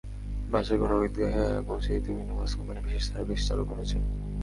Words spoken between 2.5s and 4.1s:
Company বিশেষ service চালু করছে।